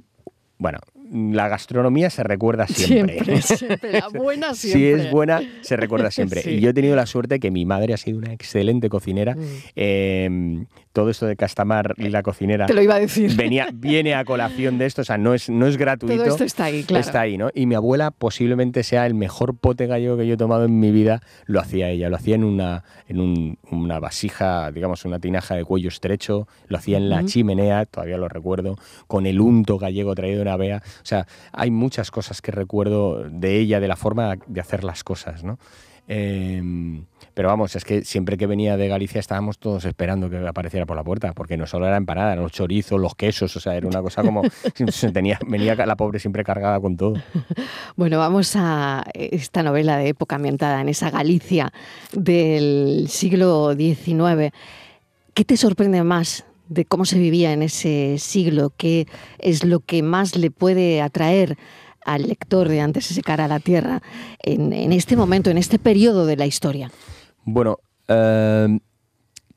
bueno, 0.58 0.80
la 1.12 1.50
gastronomía 1.50 2.10
se 2.10 2.24
recuerda 2.24 2.68
siempre. 2.68 3.42
Siempre, 3.42 3.92
La 4.00 4.08
buena 4.08 4.54
siempre. 4.56 4.80
Si 4.80 4.88
es 4.88 5.12
buena, 5.12 5.42
se 5.62 5.76
recuerda 5.76 6.10
siempre. 6.10 6.42
Y 6.52 6.60
yo 6.60 6.70
he 6.70 6.74
tenido 6.74 6.96
la 6.96 7.06
suerte 7.06 7.40
que 7.40 7.52
mi 7.52 7.66
madre 7.66 7.94
ha 7.94 7.98
sido 7.98 8.18
una 8.18 8.34
excelente 8.34 8.90
cocinera. 8.90 9.36
Mm. 9.36 9.42
Em, 9.76 10.66
todo 10.94 11.10
esto 11.10 11.26
de 11.26 11.36
Castamar 11.36 11.94
y 11.98 12.10
la 12.10 12.24
cocinera. 12.24 12.66
Te 12.66 12.74
lo 12.74 12.82
iba 12.82 12.96
a 12.96 13.00
decir. 13.00 13.36
Venía, 13.38 13.70
viene 13.74 14.14
a 14.14 14.26
colación 14.26 14.78
de 14.78 14.86
esto, 14.86 15.02
o 15.02 15.06
sea, 15.06 15.18
no 15.18 15.34
es, 15.34 15.50
no 15.50 15.68
es 15.68 15.78
gratuito. 15.78 16.16
Todo 16.16 16.26
esto 16.26 16.44
está 16.44 16.66
ahí, 16.66 16.84
claro. 16.84 17.02
Está 17.02 17.22
ahí, 17.22 17.38
¿no? 17.38 17.50
Y 17.54 17.66
mi 17.66 17.76
abuela 17.76 18.12
posiblemente 18.12 18.84
sea 18.84 19.06
el 19.06 19.14
mejor 19.14 19.56
pote 19.56 19.88
gallego 19.88 20.18
que 20.18 20.28
yo 20.28 20.34
he 20.36 20.38
tomado 20.38 20.66
en 20.66 20.80
mi 20.80 20.92
vida, 20.92 21.22
lo 21.46 21.60
hacía 21.60 21.90
ella. 21.90 22.10
Lo 22.10 22.16
hacía 22.16 22.36
en 22.36 22.44
una, 22.44 22.84
en 23.08 23.58
una 23.70 24.00
vasija, 24.00 24.72
digamos, 24.72 25.06
una 25.06 25.20
tinaja 25.20 25.56
de 25.56 25.66
cuello 25.66 25.90
estrecho, 25.90 26.48
lo 26.68 26.78
hacía 26.78 26.98
en 26.98 27.10
la 27.10 27.26
chimenea, 27.26 27.86
todavía 27.86 28.18
lo 28.18 28.28
recuerdo, 28.28 28.78
con 29.08 29.26
el 29.26 29.40
unto 29.40 29.78
gallego 29.78 30.16
traído 30.16 30.38
de 30.38 30.42
una 30.44 30.58
vea. 30.58 30.84
O 31.02 31.06
sea, 31.06 31.28
hay 31.52 31.72
muchas 31.72 32.12
cosas 32.12 32.42
que 32.42 32.52
recuerdo 32.52 33.24
de 33.30 33.58
ella, 33.58 33.80
de 33.80 33.88
la 33.88 33.96
forma 33.96 34.38
de 34.48 34.62
hacer 34.62 34.84
las 34.84 35.04
cosas, 35.04 35.44
¿no? 35.44 35.58
Em, 36.08 37.06
pero 37.34 37.48
vamos, 37.48 37.76
es 37.78 37.86
que 37.86 38.04
siempre 38.04 38.38
que 38.38 38.46
venía 38.46 38.76
de 38.76 38.90
Galicia 38.90 39.20
estábamos 39.20 39.60
todos 39.60 39.86
esperando 39.86 40.30
que 40.30 40.46
apareciera 40.46 40.86
por 40.86 40.98
la 40.98 41.06
puerta, 41.06 41.32
porque 41.32 41.56
no 41.56 41.66
solo 41.68 41.88
era 41.88 41.96
empanada, 41.96 42.34
eran 42.34 42.44
los 42.44 42.52
chorizos, 42.52 43.00
los 43.00 43.16
quesos, 43.16 43.56
o 43.56 43.60
sea, 43.62 43.76
era 43.76 43.88
una 43.88 44.02
cosa 44.02 44.22
como 44.22 44.42
tenía, 45.14 45.40
venía 45.48 45.74
la 45.76 45.96
pobre 45.96 46.20
siempre 46.20 46.44
cargada 46.44 46.80
con 46.80 46.98
todo. 46.98 47.14
Bueno, 47.96 48.18
vamos 48.18 48.56
a 48.56 49.06
esta 49.14 49.64
novela 49.64 49.98
de 49.98 50.10
época 50.10 50.36
ambientada 50.36 50.82
en 50.82 50.90
esa 50.90 51.12
Galicia 51.12 51.72
del 52.12 53.06
siglo 53.10 53.74
XIX. 53.76 54.54
¿Qué 55.34 55.46
te 55.46 55.56
sorprende 55.56 56.04
más 56.04 56.46
de 56.72 56.86
cómo 56.86 57.04
se 57.04 57.20
vivía 57.20 57.52
en 57.52 57.64
ese 57.64 58.16
siglo, 58.18 58.72
qué 58.76 59.06
es 59.40 59.66
lo 59.66 59.82
que 59.82 60.02
más 60.02 60.38
le 60.38 60.52
puede 60.52 61.02
atraer 61.02 61.58
al 62.06 62.24
lector 62.24 62.70
de 62.70 62.80
Antes 62.80 63.10
de 63.10 63.16
secar 63.16 63.42
a 63.42 63.50
la 63.50 63.60
tierra 63.60 64.02
en, 64.42 64.92
este 64.94 65.18
momento, 65.18 65.50
en 65.50 65.58
este 65.58 65.80
periodo 65.80 66.26
de 66.26 66.38
la 66.38 66.46
historia? 66.46 66.90
Bueno, 67.44 67.80
em, 68.08 68.80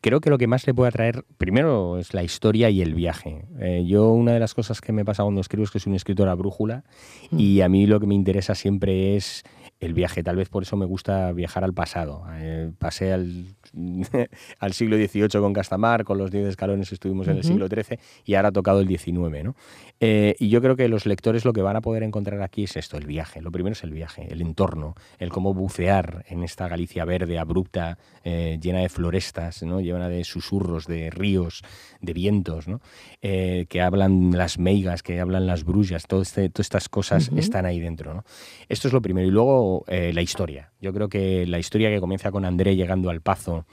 creo 0.00 0.21
que 0.21 0.28
lo 0.28 0.38
que 0.38 0.49
más 0.49 0.66
le 0.66 0.75
puede 0.75 0.88
atraer 0.88 1.25
primero 1.38 1.99
es 1.99 2.14
la 2.14 2.25
historia 2.25 2.68
y 2.68 2.83
el 2.83 2.94
viaje. 2.94 3.47
Eh, 3.61 3.85
yo 3.87 4.11
una 4.11 4.33
de 4.33 4.40
las 4.40 4.52
cosas 4.52 4.80
que 4.80 4.92
me 4.92 5.04
pasa 5.04 5.23
cuando 5.23 5.40
escribo 5.40 5.62
es 5.62 5.71
que 5.71 5.78
soy 5.78 5.90
un 5.90 5.97
escritor 5.97 6.28
a 6.28 6.35
brújula 6.35 6.83
mm. 7.30 7.38
y 7.38 7.61
a 7.61 7.68
mí 7.68 7.87
lo 7.87 8.00
que 8.00 8.06
me 8.06 8.16
interesa 8.16 8.56
siempre 8.56 9.14
es 9.14 9.44
el 9.85 9.95
viaje. 9.95 10.23
Tal 10.23 10.37
vez 10.37 10.49
por 10.49 10.62
eso 10.62 10.76
me 10.76 10.87
gusta 10.87 11.33
viajar 11.33 11.64
al 11.64 11.75
pasado. 11.75 12.25
Eh, 12.35 12.71
pasé 12.79 13.12
al, 13.12 13.45
al, 14.59 14.73
siglo 14.73 14.97
XVIII 14.97 15.41
con 15.41 15.53
Castamar, 15.53 16.05
con 16.05 16.19
los 16.19 16.31
10 16.31 16.49
escalones 16.49 16.93
estuvimos 16.93 17.29
en 17.29 17.37
el 17.37 17.45
siglo 17.45 17.69
XIII 17.69 17.99
y 18.25 18.35
ahora 18.35 18.49
ha 18.49 18.53
tocado 18.53 18.81
el 18.81 18.88
XIX. 18.88 19.45
¿no? 19.45 19.55
Eh, 20.00 20.37
y 20.38 20.49
yo 20.49 20.61
creo 20.61 20.76
que 20.76 20.88
los 20.88 21.07
lectores 21.07 21.45
lo 21.45 21.53
que 21.53 21.62
van 21.62 21.76
a 21.76 21.81
poder 21.81 22.03
encontrar 22.03 22.43
aquí 22.43 22.64
es 22.64 22.76
esto, 22.76 22.97
el 22.97 23.07
viaje. 23.07 23.41
Lo 23.41 23.50
primero 23.53 23.73
es 23.73 23.85
el 23.85 23.93
viaje, 23.93 24.26
el 24.31 24.41
entorno, 24.41 24.95
el 25.19 25.31
cómo 25.31 25.55
bucear 25.55 26.25
en 26.29 26.43
esta 26.43 26.69
Galicia 26.69 27.05
verde, 27.05 27.38
abrupta, 27.38 27.99
eh, 28.25 28.59
llena 28.61 28.81
de 28.81 28.88
florestas, 28.88 29.62
¿no? 29.62 29.81
llena 29.81 30.09
de 30.09 30.25
susurros, 30.25 30.87
de 30.87 31.11
ríos, 31.11 31.62
de 32.00 32.12
vientos, 32.12 32.69
¿no? 32.69 32.81
que 33.21 33.81
hablan 33.83 34.33
las 34.33 34.59
meigas, 34.59 35.03
que 35.03 35.21
hablan 35.21 35.47
las 35.47 35.64
brullas, 35.64 36.07
todo 36.07 36.23
este, 36.23 36.49
todas 36.50 36.67
estas 36.67 36.88
cosas 36.88 37.31
están 37.37 37.67
ahí 37.67 37.81
dentro. 37.81 38.14
¿no? 38.14 38.25
Esto 38.69 38.88
es 38.88 38.95
lo 38.95 39.03
primero. 39.03 39.26
Y 39.26 39.31
luego 39.31 39.74
eh, 39.87 40.12
la 40.12 40.23
historia. 40.23 40.73
Yo 40.81 40.93
creo 40.93 41.09
que 41.09 41.47
la 41.47 41.59
historia 41.59 41.90
que 41.90 42.00
comienza 42.00 42.31
con 42.31 42.45
André 42.45 42.76
llegando 42.76 43.11
al 43.11 43.21
Pazo, 43.21 43.66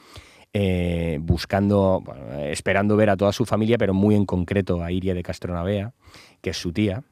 eh, 0.54 1.20
buscando, 1.22 2.04
esperando 2.44 2.96
ver 2.96 3.10
a 3.10 3.18
toda 3.18 3.32
su 3.32 3.46
familia, 3.46 3.78
pero 3.78 3.94
muy 3.94 4.16
en 4.16 4.26
concreto 4.26 4.84
a 4.84 4.92
Iria 4.92 5.14
de 5.14 5.24
Castronavea, 5.24 5.94
que 6.42 6.52
es 6.52 6.58
su 6.58 6.74
tía. 6.74 7.04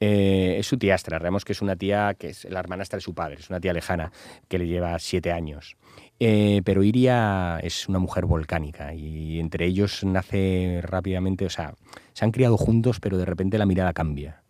Eh, 0.00 0.56
es 0.58 0.66
su 0.68 0.78
tiastra, 0.78 1.18
vemos 1.18 1.44
que 1.44 1.50
es 1.50 1.60
una 1.60 1.74
tía 1.74 2.14
que 2.16 2.28
es 2.28 2.44
la 2.44 2.60
hermanastra 2.60 2.98
de 2.98 3.00
su 3.00 3.14
padre, 3.14 3.38
es 3.40 3.50
una 3.50 3.58
tía 3.58 3.72
lejana 3.72 4.12
que 4.46 4.58
le 4.58 4.68
lleva 4.68 4.96
siete 5.00 5.32
años. 5.32 5.76
pero 6.18 6.84
Iria 6.84 7.58
es 7.64 7.88
una 7.88 7.98
mujer 7.98 8.26
volcánica 8.26 8.94
y 8.94 9.40
entre 9.40 9.66
ellos 9.66 10.04
nace 10.04 10.80
rápidamente, 10.82 11.46
o 11.46 11.50
sea, 11.50 11.74
se 12.12 12.24
han 12.24 12.30
criado 12.30 12.56
juntos, 12.56 13.00
pero 13.00 13.18
de 13.18 13.24
repente 13.24 13.58
la 13.58 13.66
mirada 13.66 13.92
cambia. 13.92 14.42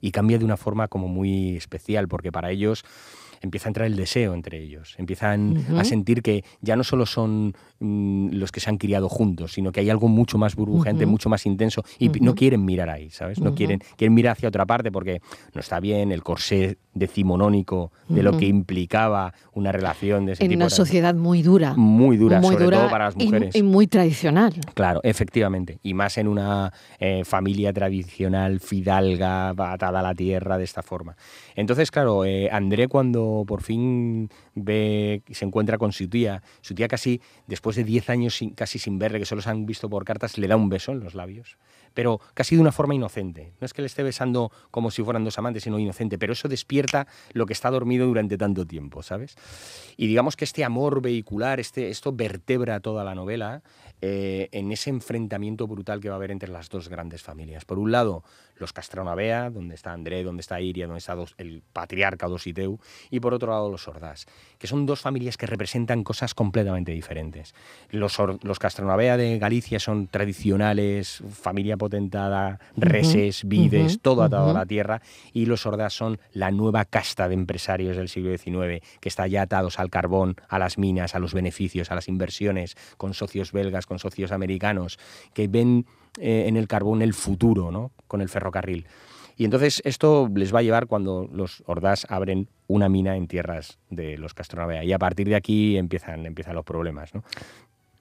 Y 0.00 0.12
cambia 0.12 0.38
de 0.38 0.44
una 0.44 0.56
forma 0.56 0.88
como 0.88 1.08
muy 1.08 1.56
especial, 1.56 2.08
porque 2.08 2.32
para 2.32 2.50
ellos 2.50 2.84
empieza 3.40 3.68
a 3.68 3.70
entrar 3.70 3.86
el 3.86 3.96
deseo 3.96 4.34
entre 4.34 4.62
ellos, 4.62 4.94
empiezan 4.98 5.64
a 5.76 5.84
sentir 5.84 6.22
que 6.22 6.44
ya 6.60 6.76
no 6.76 6.84
solo 6.84 7.06
son 7.06 7.54
mm, 7.80 8.30
los 8.32 8.52
que 8.52 8.60
se 8.60 8.70
han 8.70 8.78
criado 8.78 9.08
juntos, 9.08 9.52
sino 9.52 9.72
que 9.72 9.80
hay 9.80 9.90
algo 9.90 10.08
mucho 10.08 10.38
más 10.38 10.56
burbujeante, 10.56 11.06
mucho 11.06 11.28
más 11.28 11.46
intenso 11.46 11.84
y 11.98 12.08
no 12.08 12.34
quieren 12.34 12.64
mirar 12.64 12.90
ahí, 12.90 13.10
¿sabes? 13.10 13.40
No 13.40 13.54
quieren, 13.54 13.80
quieren 13.96 14.14
mirar 14.14 14.32
hacia 14.32 14.48
otra 14.48 14.66
parte 14.66 14.90
porque 14.90 15.20
no 15.54 15.60
está 15.60 15.80
bien 15.80 16.12
el 16.12 16.22
corsé 16.22 16.78
decimonónico 16.94 17.92
de 18.08 18.22
lo 18.22 18.36
que 18.36 18.46
implicaba 18.46 19.32
una 19.52 19.72
relación 19.72 20.26
de 20.26 20.32
ese 20.32 20.44
en 20.44 20.50
tipo. 20.50 20.58
En 20.58 20.62
una 20.62 20.70
sociedad 20.70 21.14
muy 21.14 21.42
dura. 21.42 21.74
Muy 21.74 22.16
dura, 22.16 22.42
sobre 22.42 22.76
todo 22.76 22.90
para 22.90 23.06
las 23.06 23.16
mujeres. 23.16 23.54
Y, 23.54 23.62
muy 23.62 23.86
tradicional. 23.86 24.54
Claro, 24.74 25.00
efectivamente. 25.02 25.78
Y 25.82 25.94
más 25.94 26.18
en 26.18 26.28
una 26.28 26.72
eh, 26.98 27.22
familia 27.24 27.72
tradicional, 27.72 28.60
fidalga, 28.60 29.50
atada 29.50 30.00
a 30.00 30.02
la 30.02 30.14
tierra 30.14 30.58
de 30.58 30.64
esta 30.64 30.82
forma. 30.82 31.16
Entonces, 31.54 31.90
claro, 31.90 32.24
eh, 32.24 32.48
André 32.50 32.88
cuando 32.88 33.27
por 33.46 33.62
fin 33.62 34.30
ve 34.54 35.22
se 35.30 35.44
encuentra 35.44 35.78
con 35.78 35.92
su 35.92 36.08
tía, 36.08 36.42
su 36.60 36.74
tía 36.74 36.88
casi, 36.88 37.20
después 37.46 37.76
de 37.76 37.84
10 37.84 38.10
años 38.10 38.40
casi 38.54 38.78
sin 38.78 38.98
verle, 38.98 39.18
que 39.18 39.26
solo 39.26 39.42
se 39.42 39.50
han 39.50 39.66
visto 39.66 39.88
por 39.88 40.04
cartas, 40.04 40.38
le 40.38 40.48
da 40.48 40.56
un 40.56 40.68
beso 40.68 40.92
en 40.92 41.00
los 41.00 41.14
labios 41.14 41.58
pero 41.94 42.20
casi 42.34 42.54
de 42.54 42.60
una 42.60 42.70
forma 42.70 42.94
inocente. 42.94 43.52
No 43.60 43.64
es 43.64 43.72
que 43.72 43.82
le 43.82 43.86
esté 43.86 44.04
besando 44.04 44.52
como 44.70 44.92
si 44.92 45.02
fueran 45.02 45.24
dos 45.24 45.36
amantes, 45.38 45.64
sino 45.64 45.80
inocente, 45.80 46.18
pero 46.18 46.32
eso 46.32 46.48
despierta 46.48 47.06
lo 47.32 47.46
que 47.46 47.52
está 47.52 47.70
dormido 47.70 48.06
durante 48.06 48.38
tanto 48.38 48.66
tiempo, 48.66 49.02
¿sabes? 49.02 49.36
Y 49.96 50.06
digamos 50.06 50.36
que 50.36 50.44
este 50.44 50.64
amor 50.64 51.02
vehicular, 51.02 51.58
este, 51.60 51.90
esto 51.90 52.12
vertebra 52.12 52.78
toda 52.78 53.02
la 53.02 53.14
novela 53.14 53.62
eh, 54.00 54.48
en 54.52 54.70
ese 54.72 54.90
enfrentamiento 54.90 55.66
brutal 55.66 56.00
que 56.00 56.08
va 56.08 56.14
a 56.14 56.18
haber 56.18 56.30
entre 56.30 56.48
las 56.48 56.68
dos 56.68 56.88
grandes 56.88 57.22
familias. 57.22 57.64
Por 57.64 57.78
un 57.78 57.90
lado, 57.90 58.22
los 58.56 58.72
Castronavea, 58.72 59.50
donde 59.50 59.74
está 59.74 59.92
André, 59.92 60.22
donde 60.22 60.40
está 60.40 60.60
Iria, 60.60 60.86
donde 60.86 60.98
está 60.98 61.16
el 61.38 61.62
patriarca 61.72 62.26
Dositeu, 62.28 62.78
y 63.10 63.20
por 63.20 63.34
otro 63.34 63.50
lado 63.52 63.70
los 63.70 63.88
Ordás, 63.88 64.26
que 64.58 64.66
son 64.66 64.86
dos 64.86 65.00
familias 65.00 65.36
que 65.36 65.46
representan 65.46 66.04
cosas 66.04 66.34
completamente 66.34 66.92
diferentes. 66.92 67.54
Los, 67.90 68.16
los 68.42 68.58
Castronavea 68.58 69.16
de 69.16 69.38
Galicia 69.38 69.80
son 69.80 70.06
tradicionales, 70.08 71.22
familia 71.30 71.76
potentada, 71.76 72.60
reses, 72.76 73.46
vides, 73.46 74.00
todo 74.00 74.22
atado 74.22 74.50
a 74.50 74.54
la 74.54 74.66
tierra, 74.66 75.02
y 75.32 75.46
los 75.46 75.66
Ordás 75.66 75.92
son 75.92 76.18
la 76.32 76.50
nueva 76.50 76.84
casta 76.84 77.28
de 77.28 77.34
empresarios 77.34 77.96
del 77.96 78.08
siglo 78.08 78.36
XIX, 78.36 78.84
que 79.00 79.08
está 79.08 79.26
ya 79.26 79.42
atados 79.42 79.78
al 79.78 79.90
carbón, 79.90 80.36
a 80.48 80.58
las 80.58 80.78
minas, 80.78 81.14
a 81.14 81.18
los 81.18 81.34
beneficios, 81.34 81.90
a 81.90 81.94
las 81.94 82.08
inversiones, 82.08 82.76
con 82.96 83.14
socios 83.14 83.52
belgas, 83.52 83.86
con 83.88 83.98
socios 83.98 84.30
americanos, 84.30 84.98
que 85.32 85.48
ven 85.48 85.86
eh, 86.20 86.44
en 86.46 86.56
el 86.56 86.68
carbón 86.68 87.02
el 87.02 87.14
futuro, 87.14 87.70
¿no? 87.70 87.90
con 88.06 88.20
el 88.20 88.28
ferrocarril. 88.28 88.86
Y 89.36 89.44
entonces 89.44 89.80
esto 89.84 90.28
les 90.34 90.52
va 90.52 90.58
a 90.58 90.62
llevar 90.62 90.88
cuando 90.88 91.28
los 91.32 91.62
Ordaz 91.66 92.04
abren 92.08 92.48
una 92.66 92.88
mina 92.88 93.16
en 93.16 93.28
tierras 93.28 93.78
de 93.88 94.18
los 94.18 94.34
Castronavea. 94.34 94.82
Y 94.82 94.92
a 94.92 94.98
partir 94.98 95.28
de 95.28 95.36
aquí 95.36 95.76
empiezan, 95.76 96.26
empiezan 96.26 96.56
los 96.56 96.64
problemas. 96.64 97.14
¿no? 97.14 97.22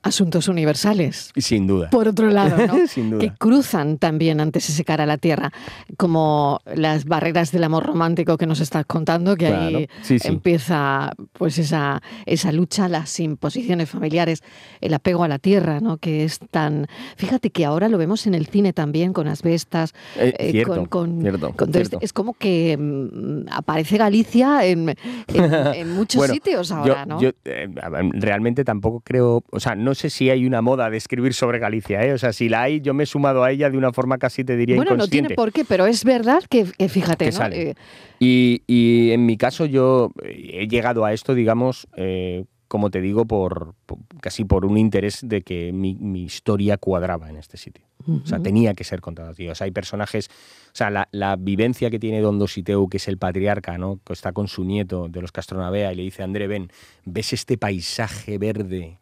Asuntos 0.03 0.47
universales. 0.47 1.31
Sin 1.35 1.67
duda. 1.67 1.89
Por 1.89 2.07
otro 2.07 2.29
lado, 2.29 2.65
¿no? 2.67 2.87
Sin 2.87 3.09
duda. 3.09 3.19
que 3.19 3.31
cruzan 3.31 3.97
también 3.97 4.39
antes 4.39 4.67
de 4.67 4.73
secar 4.73 5.01
a 5.01 5.05
la 5.05 5.17
tierra, 5.17 5.51
como 5.97 6.59
las 6.65 7.05
barreras 7.05 7.51
del 7.51 7.63
amor 7.63 7.85
romántico 7.85 8.37
que 8.37 8.45
nos 8.45 8.59
estás 8.59 8.85
contando, 8.85 9.35
que 9.35 9.47
ahí 9.47 9.89
empieza 10.23 11.11
pues 11.33 11.57
esa, 11.57 12.01
esa 12.25 12.51
lucha, 12.51 12.87
las 12.87 13.19
imposiciones 13.19 13.89
familiares, 13.89 14.43
el 14.81 14.93
apego 14.93 15.23
a 15.23 15.27
la 15.27 15.39
tierra, 15.39 15.79
¿no? 15.79 15.97
que 15.97 16.23
es 16.23 16.39
tan... 16.51 16.87
Fíjate 17.15 17.49
que 17.49 17.65
ahora 17.65 17.89
lo 17.89 17.97
vemos 17.97 18.27
en 18.27 18.35
el 18.35 18.47
cine 18.47 18.73
también, 18.73 19.13
con 19.13 19.27
asbestas, 19.27 19.93
eh, 20.17 20.33
eh, 20.37 20.51
cierto, 20.51 20.87
con, 20.87 21.21
cierto, 21.21 21.99
Es 22.01 22.13
como 22.13 22.33
que 22.33 22.77
mm, 22.77 23.49
aparece 23.51 23.97
Galicia 23.97 24.65
en, 24.65 24.95
en, 25.27 25.91
muchos 25.95 26.27
sitios 26.27 26.71
ahora, 26.71 27.05
¿no? 27.05 27.19
Yo 27.19 27.31
eh, 27.45 27.67
realmente 28.13 28.63
tampoco 28.63 29.01
creo, 29.01 29.43
o 29.49 29.59
sea, 29.59 29.75
no 29.75 29.86
sé 29.95 30.09
si 30.09 30.29
hay 30.29 30.45
una 30.45 30.61
moda 30.61 30.89
de 30.89 30.97
escribir 30.97 31.33
sobre 31.33 31.59
Galicia, 31.59 32.03
¿eh? 32.03 32.13
O 32.13 32.17
sea, 32.17 32.33
si 32.33 32.49
la 32.49 32.63
hay, 32.63 32.81
yo 32.81 32.93
me 32.93 33.03
he 33.03 33.05
sumado 33.05 33.43
a 33.43 33.51
ella 33.51 33.69
de 33.69 33.77
una 33.77 33.91
forma 33.91 34.17
casi 34.17 34.43
te 34.43 34.55
diría 34.55 34.75
bueno, 34.75 34.95
no 34.95 35.07
tiene 35.07 35.31
por 35.31 35.51
qué, 35.51 35.65
pero 35.65 35.85
es 35.85 36.03
verdad 36.03 36.43
que, 36.49 36.65
fíjate, 36.65 37.31
¿no? 37.31 37.45
Eh, 37.47 37.75
y, 38.19 39.11
en 39.11 39.25
mi 39.25 39.37
caso 39.37 39.65
yo 39.65 40.11
he 40.23 40.67
llegado 40.67 41.05
a 41.05 41.13
esto, 41.13 41.35
digamos, 41.35 41.87
eh, 41.95 42.45
como 42.67 42.89
te 42.89 43.01
digo, 43.01 43.25
por, 43.25 43.75
casi 44.21 44.43
por 44.43 44.65
un 44.65 44.77
interés 44.77 45.21
de 45.23 45.41
que 45.41 45.71
mi, 45.71 45.95
historia 46.23 46.77
cuadraba 46.77 47.29
en 47.29 47.37
este 47.37 47.57
sitio. 47.57 47.85
O 48.07 48.25
sea, 48.25 48.39
tenía 48.39 48.73
que 48.73 48.85
ser 48.85 49.01
contada. 49.01 49.33
Tío. 49.33 49.51
O 49.51 49.55
sea, 49.55 49.65
hay 49.65 49.71
personajes, 49.71 50.29
o 50.67 50.75
sea, 50.75 51.07
la, 51.11 51.35
vivencia 51.35 51.89
que 51.89 51.99
tiene 51.99 52.21
Don 52.21 52.39
Dositeu, 52.39 52.87
que 52.87 52.97
es 52.97 53.07
el 53.07 53.17
patriarca, 53.17 53.77
¿no? 53.77 53.99
que 54.05 54.13
está 54.13 54.31
con 54.31 54.47
su 54.47 54.63
nieto 54.63 55.09
de 55.09 55.21
los 55.21 55.31
Castronavea 55.31 55.91
y 55.91 55.95
le 55.95 56.03
dice, 56.03 56.23
André, 56.23 56.47
ven, 56.47 56.71
¿ves 57.03 57.33
este 57.33 57.57
paisaje 57.57 58.37
verde 58.37 58.97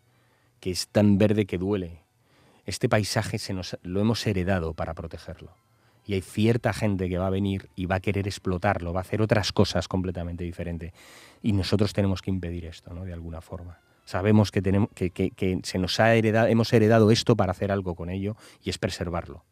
que 0.65 0.71
es 0.71 0.87
tan 0.87 1.19
verde 1.19 1.45
que 1.45 1.59
duele. 1.59 1.99
Este 2.65 2.89
paisaje 2.89 3.37
se 3.37 3.53
nos, 3.53 3.77
lo 3.83 4.01
hemos 4.01 4.25
heredado 4.25 4.73
para 4.73 4.95
protegerlo. 4.95 5.51
Y 6.07 6.15
hay 6.15 6.21
cierta 6.21 6.73
gente 6.73 7.07
que 7.07 7.19
va 7.19 7.27
a 7.27 7.29
venir 7.29 7.69
y 7.75 7.85
va 7.85 7.97
a 7.97 7.99
querer 7.99 8.25
explotarlo, 8.25 8.91
va 8.91 9.01
a 9.01 9.03
hacer 9.03 9.21
otras 9.21 9.51
cosas 9.51 9.87
completamente 9.87 10.43
diferentes. 10.43 10.91
Y 11.43 11.53
nosotros 11.53 11.93
tenemos 11.93 12.23
que 12.23 12.31
impedir 12.31 12.65
esto, 12.65 12.95
¿no? 12.95 13.05
De 13.05 13.13
alguna 13.13 13.41
forma. 13.41 13.77
Sabemos 14.05 14.49
que, 14.49 14.63
tenemos, 14.63 14.89
que, 14.95 15.11
que 15.11 15.59
se 15.61 15.77
nos 15.77 15.99
ha 15.99 16.15
heredado, 16.15 16.47
hemos 16.47 16.73
heredado 16.73 17.11
esto 17.11 17.35
para 17.35 17.51
hacer 17.51 17.71
algo 17.71 17.93
con 17.93 18.09
ello 18.09 18.35
y 18.63 18.71
es 18.71 18.79
preservarlo 18.79 19.43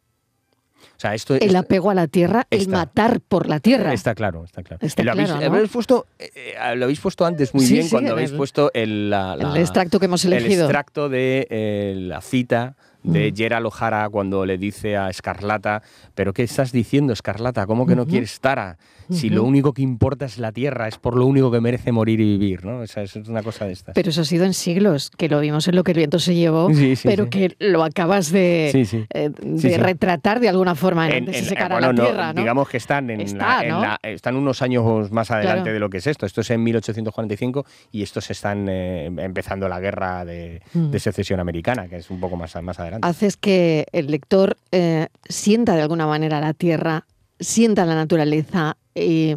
el 1.40 1.56
apego 1.56 1.90
a 1.90 1.94
la 1.94 2.06
tierra, 2.06 2.46
el 2.50 2.68
matar 2.68 3.20
por 3.20 3.48
la 3.48 3.60
tierra. 3.60 3.92
Está 3.92 4.14
claro, 4.14 4.44
está 4.44 4.62
claro. 4.62 4.80
lo, 4.96 5.10
habéis, 5.46 5.70
puesto, 5.70 6.06
eh, 6.18 6.30
eh, 6.34 6.76
lo 6.76 6.84
habéis 6.84 7.00
puesto 7.00 7.24
antes 7.26 7.54
muy 7.54 7.66
bien 7.66 7.88
cuando 7.88 8.12
habéis 8.12 8.32
puesto 8.32 8.70
el, 8.74 9.14
extracto 9.56 9.98
que 9.98 10.06
hemos 10.06 10.24
elegido. 10.24 10.64
El 10.64 10.70
extracto 10.70 11.08
de 11.08 11.46
eh, 11.50 11.94
la 11.96 12.20
cita 12.20 12.76
de 13.04 13.30
mm. 13.30 13.36
Gerald 13.36 13.66
O'Hara 13.66 14.08
cuando 14.08 14.44
le 14.44 14.58
dice 14.58 14.96
a 14.96 15.10
Escarlata, 15.10 15.82
pero 16.14 16.32
¿qué 16.32 16.42
estás 16.42 16.72
diciendo, 16.72 17.12
Escarlata? 17.12 17.66
¿Cómo 17.66 17.86
que 17.86 17.94
no 17.94 18.06
quieres 18.06 18.40
Tara? 18.40 18.78
Si 19.10 19.28
lo 19.28 19.44
único 19.44 19.74
que 19.74 19.82
importa 19.82 20.24
es 20.24 20.38
la 20.38 20.50
tierra, 20.50 20.88
es 20.88 20.96
por 20.96 21.14
lo 21.14 21.26
único 21.26 21.50
que 21.50 21.60
merece 21.60 21.92
morir 21.92 22.20
y 22.20 22.38
vivir, 22.38 22.64
¿no? 22.64 22.82
Esa 22.82 23.02
es 23.02 23.14
una 23.16 23.42
cosa 23.42 23.66
de 23.66 23.72
estas. 23.72 23.94
Pero 23.94 24.08
eso 24.08 24.22
ha 24.22 24.24
sido 24.24 24.46
en 24.46 24.54
siglos, 24.54 25.10
que 25.10 25.28
lo 25.28 25.40
vimos 25.40 25.68
en 25.68 25.76
lo 25.76 25.84
que 25.84 25.92
el 25.92 25.98
viento 25.98 26.18
se 26.18 26.34
llevó, 26.34 26.70
pero 27.02 27.28
que 27.28 27.54
lo 27.58 27.84
acabas 27.84 28.32
de, 28.32 28.70
eh, 29.12 29.30
de 29.42 29.78
retratar 29.78 30.40
de 30.40 30.48
alguna 30.48 30.74
forma 30.74 31.08
en, 31.08 31.28
antes 31.28 31.46
se 31.46 31.54
la 31.54 31.94
tierra, 31.94 32.32
¿no? 32.32 32.40
Digamos 32.40 32.68
que 32.68 32.78
están 32.78 33.10
en, 33.10 33.20
están 33.20 34.36
unos 34.36 34.62
años 34.62 35.12
más 35.12 35.30
adelante 35.30 35.72
de 35.72 35.78
lo 35.78 35.90
que 35.90 35.98
es 35.98 36.06
esto. 36.06 36.24
Esto 36.24 36.40
es 36.40 36.50
en 36.50 36.62
1845 36.62 37.66
y 37.92 38.02
estos 38.02 38.30
están 38.30 38.66
eh, 38.70 39.06
empezando 39.06 39.68
la 39.68 39.80
guerra 39.80 40.24
de, 40.24 40.62
mm. 40.72 40.90
de, 40.90 40.98
secesión 40.98 41.40
americana, 41.40 41.88
que 41.88 41.96
es 41.96 42.10
un 42.10 42.20
poco 42.20 42.36
más, 42.36 42.54
más 42.62 42.80
adelante 42.80 42.93
haces 43.02 43.36
que 43.36 43.86
el 43.92 44.08
lector 44.08 44.56
eh, 44.72 45.08
sienta 45.28 45.74
de 45.74 45.82
alguna 45.82 46.06
manera 46.06 46.40
la 46.40 46.54
tierra, 46.54 47.06
sienta 47.40 47.86
la 47.86 47.94
naturaleza. 47.94 48.76
y 48.94 49.36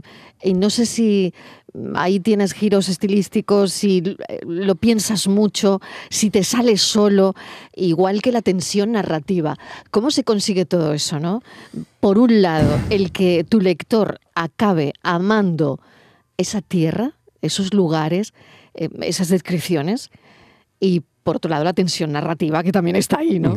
no 0.53 0.69
sé 0.69 0.85
si 0.85 1.33
ahí 1.95 2.19
tienes 2.19 2.53
giros 2.53 2.89
estilísticos, 2.89 3.71
si 3.71 4.03
eh, 4.27 4.39
lo 4.45 4.75
piensas 4.75 5.27
mucho, 5.27 5.81
si 6.09 6.29
te 6.29 6.43
sales 6.43 6.81
solo, 6.81 7.35
igual 7.75 8.21
que 8.21 8.31
la 8.31 8.41
tensión 8.41 8.93
narrativa. 8.93 9.57
¿Cómo 9.91 10.11
se 10.11 10.23
consigue 10.23 10.65
todo 10.65 10.93
eso, 10.93 11.19
no? 11.19 11.41
Por 11.99 12.17
un 12.17 12.41
lado, 12.41 12.79
el 12.89 13.11
que 13.11 13.43
tu 13.43 13.59
lector 13.59 14.19
acabe 14.35 14.93
amando 15.03 15.79
esa 16.37 16.61
tierra, 16.61 17.13
esos 17.41 17.73
lugares, 17.73 18.33
eh, 18.73 18.89
esas 19.01 19.29
descripciones, 19.29 20.09
y 20.79 21.03
por 21.27 21.35
otro 21.35 21.49
lado 21.49 21.65
la 21.65 21.73
tensión 21.73 22.13
narrativa 22.13 22.63
que 22.63 22.71
también 22.71 22.95
está 22.95 23.19
ahí, 23.19 23.37
¿no? 23.37 23.53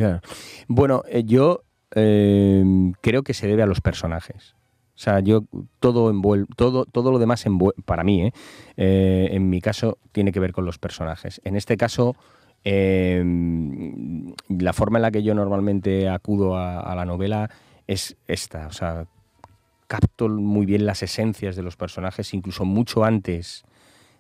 Bueno, 0.67 1.05
eh, 1.09 1.23
yo 1.25 1.63
eh, 1.95 2.65
creo 3.01 3.23
que 3.23 3.33
se 3.33 3.47
debe 3.47 3.63
a 3.63 3.67
los 3.67 3.81
personajes. 3.81 4.57
O 4.97 4.99
sea, 4.99 5.21
yo 5.21 5.45
todo 5.79 6.13
todo, 6.57 6.85
todo 6.85 7.13
lo 7.13 7.21
demás 7.21 7.45
para 7.85 8.03
mí, 8.03 8.25
¿eh? 8.25 8.33
en 9.31 9.49
mi 9.51 9.61
caso, 9.61 9.99
tiene 10.11 10.33
que 10.33 10.41
ver 10.41 10.53
con 10.53 10.65
los 10.65 10.79
personajes. 10.79 11.41
En 11.45 11.55
este 11.55 11.77
caso, 11.77 12.17
la 12.65 13.23
forma 14.73 14.99
en 14.99 15.03
la 15.03 15.13
que 15.13 15.23
yo 15.23 15.37
normalmente 15.37 16.09
acudo 16.09 16.57
a, 16.57 16.81
a, 16.81 16.97
la 16.97 17.05
novela 17.05 17.51
es 17.87 18.17
esta. 18.27 18.67
O 18.67 18.73
sea, 18.73 19.07
capto 19.87 20.29
muy 20.29 20.67
bien 20.67 20.87
las 20.87 21.05
esencias 21.05 21.55
de 21.55 21.63
los 21.63 21.77
personajes, 21.77 22.35
incluso 22.35 22.65
mucho 22.65 23.05
antes 23.05 23.63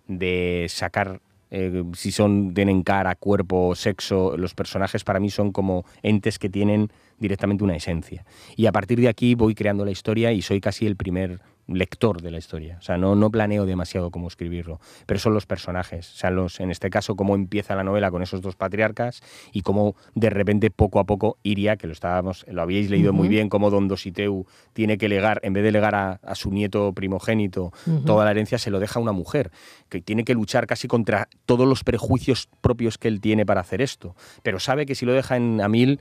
de 0.07 0.67
sacar 0.69 1.21
eh, 1.51 1.85
si 1.95 2.13
son, 2.13 2.55
tienen 2.55 2.83
cara, 2.83 3.15
cuerpo, 3.17 3.75
sexo, 3.75 4.37
los 4.37 4.55
personajes 4.55 5.05
para 5.05 5.21
mí 5.21 5.31
son 5.31 5.53
como 5.53 5.85
entes 6.03 6.39
que 6.39 6.49
tienen 6.49 6.91
directamente 7.19 7.65
una 7.65 7.77
esencia. 7.77 8.25
Y 8.57 8.67
a 8.67 8.73
partir 8.73 9.01
de 9.01 9.09
aquí 9.09 9.35
voy 9.35 9.55
creando 9.55 9.85
la 9.85 9.91
historia 9.91 10.33
y 10.33 10.43
soy 10.43 10.61
casi 10.61 10.87
el 10.87 10.97
primer 10.97 11.41
lector 11.71 12.21
de 12.23 12.31
la 12.31 12.39
historia. 12.39 12.77
O 12.79 12.83
sea, 12.83 12.97
no, 12.97 13.15
no 13.15 13.31
planeo 13.31 13.67
demasiado 13.67 14.11
cómo 14.11 14.29
escribirlo, 14.29 14.81
pero 15.07 15.21
son 15.21 15.35
los 15.35 15.47
personajes. 15.47 16.13
O 16.13 16.17
sea, 16.17 16.31
los, 16.31 16.61
en 16.61 16.71
este 16.71 16.91
caso, 16.91 17.17
cómo 17.17 17.35
empieza 17.35 17.75
la 17.75 17.85
novela 17.85 18.11
con 18.11 18.23
esos 18.23 18.41
dos 18.41 18.57
patriarcas 18.57 19.23
y 19.53 19.63
cómo 19.63 19.95
de 20.15 20.31
repente, 20.31 20.71
poco 20.71 21.01
a 21.01 21.05
poco, 21.05 21.39
iría, 21.43 21.77
que 21.77 21.87
lo 21.87 21.93
estábamos, 21.93 22.45
lo 22.49 22.63
habíais 22.63 22.91
leído 22.91 23.13
muy 23.13 23.29
bien, 23.29 23.49
cómo 23.49 23.71
Don 23.71 23.89
Dositeu 23.89 24.47
tiene 24.73 24.99
que 24.99 25.09
legar, 25.09 25.41
en 25.43 25.53
vez 25.53 25.65
de 25.65 25.73
legar 25.73 25.95
a, 25.95 26.21
su 26.35 26.51
nieto 26.51 26.93
primogénito 26.93 27.73
toda 28.07 28.25
la 28.25 28.31
herencia, 28.31 28.59
se 28.59 28.71
lo 28.71 28.81
deja 28.81 28.99
a 28.99 29.03
una 29.03 29.13
mujer, 29.13 29.51
que 29.89 30.01
tiene 30.01 30.25
que 30.25 30.35
luchar 30.35 30.67
casi 30.67 30.89
contra 30.89 31.29
todos 31.45 31.69
los 31.69 31.85
prejuicios 31.85 32.49
propios 32.61 32.99
que 32.99 33.09
él 33.09 33.21
tiene 33.21 33.45
para 33.45 33.61
hacer 33.61 33.83
esto. 33.83 34.15
Pero 34.43 34.61
sabe 34.61 34.87
que 34.87 34.95
si 34.95 35.07
lo 35.07 35.13
deja 35.13 35.37
en 35.37 35.61
Amil 35.61 36.01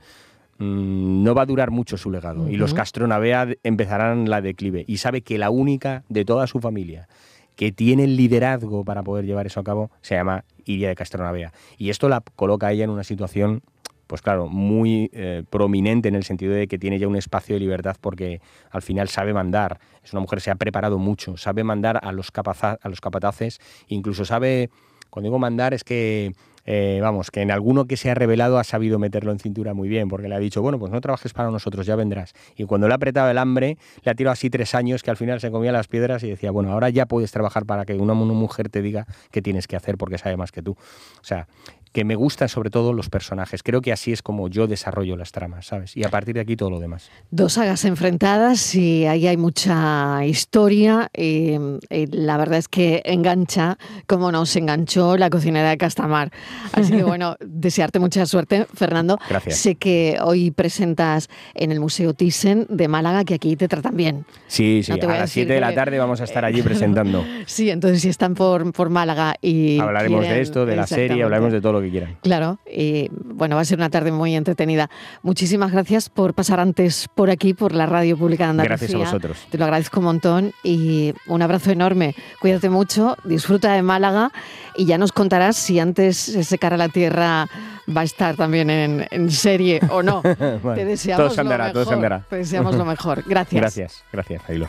Mm, 0.60 1.22
no 1.22 1.34
va 1.34 1.42
a 1.42 1.46
durar 1.46 1.70
mucho 1.70 1.96
su 1.96 2.10
legado 2.10 2.50
y 2.50 2.56
los 2.56 2.74
Castronavea 2.74 3.48
empezarán 3.62 4.28
la 4.28 4.42
declive. 4.42 4.84
Y 4.86 4.98
sabe 4.98 5.22
que 5.22 5.38
la 5.38 5.48
única 5.48 6.04
de 6.10 6.26
toda 6.26 6.46
su 6.46 6.60
familia 6.60 7.08
que 7.56 7.72
tiene 7.72 8.04
el 8.04 8.14
liderazgo 8.14 8.84
para 8.84 9.02
poder 9.02 9.24
llevar 9.24 9.46
eso 9.46 9.58
a 9.60 9.64
cabo 9.64 9.90
se 10.02 10.16
llama 10.16 10.44
Iria 10.66 10.88
de 10.88 10.96
Castronavea. 10.96 11.54
Y 11.78 11.88
esto 11.88 12.10
la 12.10 12.22
coloca 12.36 12.66
a 12.66 12.72
ella 12.72 12.84
en 12.84 12.90
una 12.90 13.04
situación, 13.04 13.62
pues 14.06 14.20
claro, 14.20 14.48
muy 14.48 15.10
eh, 15.14 15.44
prominente 15.48 16.08
en 16.08 16.14
el 16.14 16.24
sentido 16.24 16.52
de 16.52 16.68
que 16.68 16.78
tiene 16.78 16.98
ya 16.98 17.08
un 17.08 17.16
espacio 17.16 17.54
de 17.54 17.60
libertad 17.60 17.96
porque 17.98 18.42
al 18.70 18.82
final 18.82 19.08
sabe 19.08 19.32
mandar. 19.32 19.80
Es 20.04 20.12
una 20.12 20.20
mujer 20.20 20.40
que 20.40 20.44
se 20.44 20.50
ha 20.50 20.56
preparado 20.56 20.98
mucho, 20.98 21.38
sabe 21.38 21.64
mandar 21.64 22.00
a 22.02 22.12
los, 22.12 22.30
a 22.34 22.88
los 22.90 23.00
capataces, 23.00 23.60
incluso 23.88 24.26
sabe, 24.26 24.68
cuando 25.08 25.28
digo 25.28 25.38
mandar 25.38 25.72
es 25.72 25.84
que 25.84 26.34
eh, 26.64 26.98
vamos, 27.02 27.30
que 27.30 27.42
en 27.42 27.50
alguno 27.50 27.86
que 27.86 27.96
se 27.96 28.10
ha 28.10 28.14
revelado 28.14 28.58
ha 28.58 28.64
sabido 28.64 28.98
meterlo 28.98 29.32
en 29.32 29.38
cintura 29.38 29.74
muy 29.74 29.88
bien, 29.88 30.08
porque 30.08 30.28
le 30.28 30.34
ha 30.34 30.38
dicho, 30.38 30.62
bueno, 30.62 30.78
pues 30.78 30.92
no 30.92 31.00
trabajes 31.00 31.32
para 31.32 31.50
nosotros, 31.50 31.86
ya 31.86 31.96
vendrás. 31.96 32.32
Y 32.56 32.64
cuando 32.64 32.88
le 32.88 32.94
ha 32.94 32.96
apretado 32.96 33.30
el 33.30 33.38
hambre, 33.38 33.78
le 34.02 34.10
ha 34.10 34.14
tirado 34.14 34.32
así 34.32 34.50
tres 34.50 34.74
años 34.74 35.02
que 35.02 35.10
al 35.10 35.16
final 35.16 35.40
se 35.40 35.50
comía 35.50 35.72
las 35.72 35.88
piedras 35.88 36.22
y 36.22 36.30
decía, 36.30 36.50
bueno, 36.50 36.72
ahora 36.72 36.90
ya 36.90 37.06
puedes 37.06 37.32
trabajar 37.32 37.66
para 37.66 37.84
que 37.84 37.94
una, 37.94 38.12
una 38.12 38.34
mujer 38.34 38.68
te 38.68 38.82
diga 38.82 39.06
qué 39.30 39.42
tienes 39.42 39.66
que 39.66 39.76
hacer 39.76 39.96
porque 39.96 40.18
sabe 40.18 40.36
más 40.36 40.52
que 40.52 40.62
tú. 40.62 40.72
O 40.72 41.24
sea, 41.24 41.48
que 41.92 42.04
me 42.04 42.14
gustan 42.14 42.48
sobre 42.48 42.70
todo 42.70 42.92
los 42.92 43.10
personajes. 43.10 43.62
Creo 43.62 43.80
que 43.80 43.92
así 43.92 44.12
es 44.12 44.22
como 44.22 44.48
yo 44.48 44.66
desarrollo 44.66 45.16
las 45.16 45.32
tramas, 45.32 45.66
¿sabes? 45.66 45.96
Y 45.96 46.04
a 46.04 46.08
partir 46.08 46.34
de 46.34 46.40
aquí 46.40 46.56
todo 46.56 46.70
lo 46.70 46.78
demás. 46.78 47.10
Dos 47.30 47.54
sagas 47.54 47.84
enfrentadas 47.84 48.74
y 48.74 49.06
ahí 49.06 49.26
hay 49.26 49.36
mucha 49.36 50.24
historia. 50.24 51.10
Y, 51.16 51.58
la 51.90 52.36
verdad 52.36 52.58
es 52.58 52.68
que 52.68 53.02
engancha, 53.04 53.76
como 54.06 54.30
nos 54.30 54.54
enganchó 54.54 55.16
la 55.16 55.30
cocinera 55.30 55.70
de 55.70 55.78
Castamar. 55.78 56.30
Así 56.72 56.92
que 56.92 57.02
bueno, 57.02 57.36
desearte 57.40 57.98
mucha 57.98 58.24
suerte, 58.26 58.66
Fernando. 58.72 59.18
Gracias. 59.28 59.56
Sé 59.56 59.74
que 59.74 60.18
hoy 60.22 60.52
presentas 60.52 61.28
en 61.54 61.72
el 61.72 61.80
Museo 61.80 62.14
Thyssen 62.14 62.66
de 62.68 62.86
Málaga, 62.86 63.24
que 63.24 63.34
aquí 63.34 63.56
te 63.56 63.66
tratan 63.66 63.96
bien. 63.96 64.24
Sí, 64.46 64.82
sí, 64.84 64.92
a, 64.92 64.96
las 64.96 65.30
7 65.30 65.52
de 65.52 65.60
la 65.60 65.74
tarde 65.74 65.98
vamos 65.98 66.20
a 66.20 66.24
estar 66.24 66.44
allí 66.44 66.62
presentando. 66.70 67.24
sí, 67.46 67.70
entonces 67.70 68.02
si 68.02 68.08
están 68.08 68.34
por, 68.34 68.72
por 68.72 68.90
Málaga 68.90 69.34
y... 69.40 69.80
Hablaremos 69.80 70.22
de 70.22 70.40
esto, 70.40 70.66
de 70.66 70.76
la 70.76 70.86
serie, 70.86 71.22
hablaremos 71.24 71.52
de 71.52 71.60
todo 71.60 71.72
lo 71.72 71.79
que 71.82 71.90
quieran. 71.90 72.16
Claro, 72.22 72.58
y 72.70 73.08
bueno, 73.12 73.56
va 73.56 73.62
a 73.62 73.64
ser 73.64 73.78
una 73.78 73.90
tarde 73.90 74.12
muy 74.12 74.34
entretenida. 74.34 74.90
Muchísimas 75.22 75.72
gracias 75.72 76.08
por 76.08 76.34
pasar 76.34 76.60
antes 76.60 77.08
por 77.14 77.30
aquí, 77.30 77.54
por 77.54 77.74
la 77.74 77.86
Radio 77.86 78.16
Pública 78.16 78.44
de 78.44 78.50
Andalucía. 78.50 78.76
Gracias 78.76 78.94
a 78.94 78.98
vosotros. 78.98 79.46
Te 79.50 79.58
lo 79.58 79.64
agradezco 79.64 80.00
un 80.00 80.06
montón 80.06 80.52
y 80.62 81.14
un 81.26 81.42
abrazo 81.42 81.70
enorme. 81.70 82.14
Cuídate 82.40 82.70
mucho, 82.70 83.16
disfruta 83.24 83.72
de 83.72 83.82
Málaga 83.82 84.30
y 84.76 84.84
ya 84.84 84.98
nos 84.98 85.12
contarás 85.12 85.56
si 85.56 85.78
antes 85.78 86.28
ese 86.28 86.58
cara 86.58 86.74
a 86.74 86.78
la 86.78 86.88
tierra 86.88 87.46
va 87.94 88.02
a 88.02 88.04
estar 88.04 88.36
también 88.36 88.70
en, 88.70 89.30
serie 89.30 89.80
o 89.90 90.02
no. 90.02 90.22
Te 90.74 90.84
deseamos 90.84 91.26
todo 91.26 91.34
se 91.34 91.40
andará, 91.40 91.68
lo 91.68 91.68
mejor. 91.68 91.72
todo 91.72 91.84
se 91.84 91.94
andará. 91.94 92.24
Te 92.28 92.36
deseamos 92.36 92.74
lo 92.74 92.84
mejor. 92.84 93.24
Gracias. 93.26 93.60
Gracias, 93.60 94.04
gracias, 94.12 94.42
Ailo. 94.48 94.68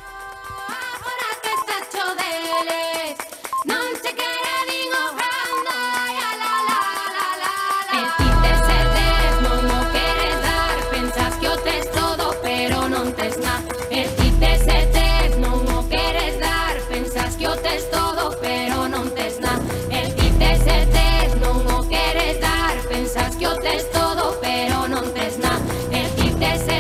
There's 26.41 26.70